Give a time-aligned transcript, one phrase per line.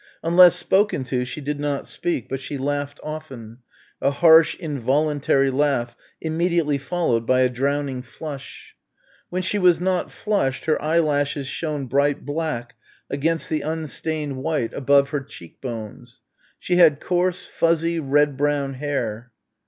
[0.23, 3.59] Unless spoken to she did not speak, but she laughed often,
[4.01, 8.75] a harsh involuntary laugh immediately followed by a drowning flush.
[9.29, 12.73] When she was not flushed her eyelashes shone bright black
[13.11, 16.19] against the unstained white above her cheek bones.
[16.57, 19.31] She had coarse fuzzy red brown hair.